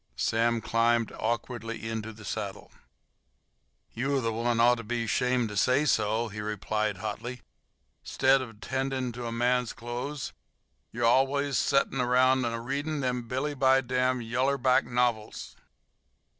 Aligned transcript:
Sam 0.15 0.61
climbed 0.61 1.11
awkwardly 1.11 1.87
into 1.87 2.11
the 2.11 2.25
saddle. 2.25 2.71
"You're 3.93 4.19
the 4.19 4.33
one 4.33 4.59
ought 4.59 4.77
to 4.79 4.83
be 4.83 5.05
'shamed 5.05 5.49
to 5.49 5.55
say 5.55 5.85
so," 5.85 6.27
he 6.27 6.41
replied 6.41 6.97
hotly. 6.97 7.43
"'Stead 8.01 8.41
of 8.41 8.61
'tendin' 8.61 9.11
to 9.11 9.27
a 9.27 9.31
man's 9.31 9.73
clothes 9.73 10.33
you're 10.91 11.05
al'ays 11.05 11.59
setting 11.59 12.01
around 12.01 12.45
a 12.45 12.59
readin' 12.59 13.01
them 13.01 13.27
billy 13.27 13.53
by 13.53 13.79
dam 13.81 14.23
yaller 14.23 14.57
back 14.57 14.85
novils." 14.85 15.55